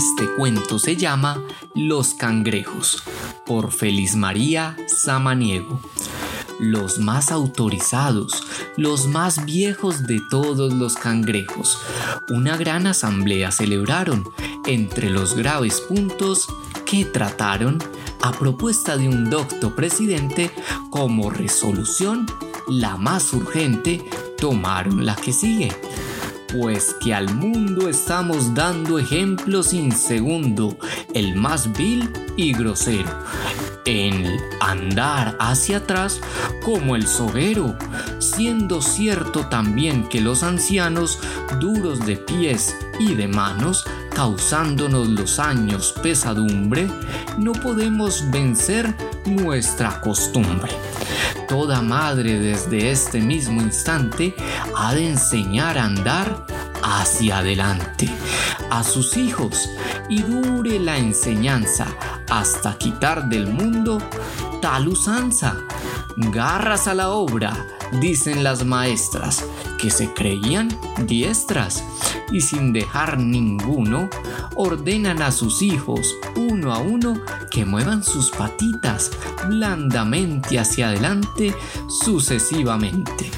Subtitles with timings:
[0.00, 3.02] Este cuento se llama Los cangrejos
[3.44, 5.78] por Feliz María Samaniego.
[6.58, 8.42] Los más autorizados,
[8.78, 11.76] los más viejos de todos los cangrejos,
[12.30, 14.24] una gran asamblea celebraron.
[14.64, 16.48] Entre los graves puntos
[16.86, 17.76] que trataron
[18.22, 20.50] a propuesta de un docto presidente
[20.88, 22.24] como resolución
[22.68, 24.02] la más urgente
[24.38, 25.70] tomaron la que sigue
[26.52, 30.76] pues que al mundo estamos dando ejemplo sin segundo,
[31.14, 33.10] el más vil y grosero,
[33.84, 34.24] en
[34.60, 36.20] andar hacia atrás
[36.62, 37.76] como el soguero,
[38.18, 41.18] siendo cierto también que los ancianos,
[41.60, 46.88] duros de pies y de manos, causándonos los años pesadumbre,
[47.38, 48.94] no podemos vencer
[49.24, 50.70] nuestra costumbre.
[51.50, 54.36] Toda madre desde este mismo instante
[54.76, 56.46] ha de enseñar a andar
[56.80, 58.08] hacia adelante
[58.70, 59.68] a sus hijos
[60.08, 61.88] y dure la enseñanza
[62.30, 63.98] hasta quitar del mundo
[64.62, 65.56] tal usanza.
[66.16, 67.66] Garras a la obra,
[68.00, 69.44] dicen las maestras,
[69.78, 70.68] que se creían
[71.06, 71.82] diestras
[72.32, 74.08] y sin dejar ninguno,
[74.54, 79.10] ordenan a sus hijos uno a uno que muevan sus patitas
[79.48, 81.54] blandamente hacia adelante
[81.88, 83.30] sucesivamente.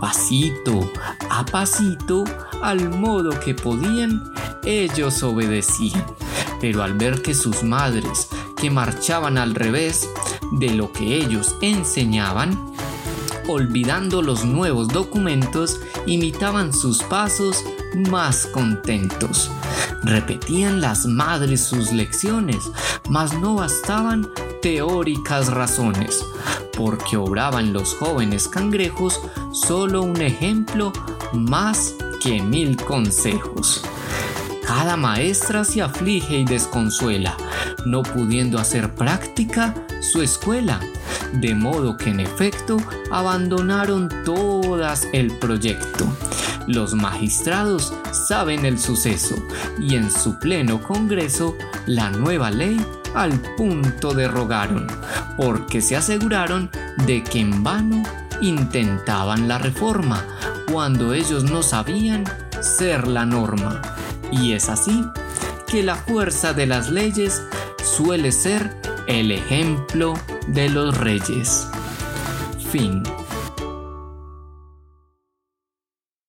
[0.00, 0.90] Pasito
[1.30, 2.24] a pasito,
[2.62, 4.22] al modo que podían,
[4.64, 6.04] ellos obedecían.
[6.60, 10.08] Pero al ver que sus madres, que marchaban al revés
[10.52, 12.73] de lo que ellos enseñaban,
[13.48, 17.64] olvidando los nuevos documentos, imitaban sus pasos
[18.08, 19.50] más contentos.
[20.02, 22.70] Repetían las madres sus lecciones,
[23.08, 24.28] mas no bastaban
[24.62, 26.24] teóricas razones,
[26.76, 29.20] porque obraban los jóvenes cangrejos
[29.52, 30.92] solo un ejemplo
[31.32, 33.84] más que mil consejos.
[34.66, 37.36] Cada maestra se aflige y desconsuela,
[37.84, 40.80] no pudiendo hacer práctica su escuela,
[41.32, 42.76] de modo que en efecto
[43.10, 46.06] abandonaron todas el proyecto.
[46.66, 49.36] Los magistrados saben el suceso
[49.78, 51.56] y en su pleno congreso
[51.86, 52.80] la nueva ley
[53.14, 54.86] al punto derrogaron,
[55.36, 56.70] porque se aseguraron
[57.06, 58.02] de que en vano
[58.40, 60.24] intentaban la reforma
[60.70, 62.24] cuando ellos no sabían
[62.60, 63.82] ser la norma.
[64.32, 65.04] Y es así
[65.66, 67.42] que la fuerza de las leyes
[67.82, 68.74] suele ser
[69.06, 70.14] el ejemplo
[70.48, 71.68] de los reyes.
[72.70, 73.02] Fin.